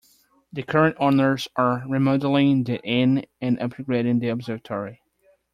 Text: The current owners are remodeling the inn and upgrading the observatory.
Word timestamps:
The 0.51 0.63
current 0.63 0.97
owners 0.99 1.47
are 1.55 1.83
remodeling 1.87 2.63
the 2.63 2.81
inn 2.83 3.27
and 3.39 3.59
upgrading 3.59 4.19
the 4.19 4.29
observatory. 4.29 4.99